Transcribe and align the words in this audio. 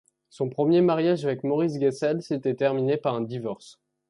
Son 0.31 0.49
premier 0.49 0.81
marriage 0.81 1.25
avec 1.25 1.43
Morris 1.43 1.79
Gesell 1.79 2.23
s'était 2.23 2.55
terminé 2.55 2.97
par 2.97 3.13
un 3.13 3.21
divorce. 3.21 3.79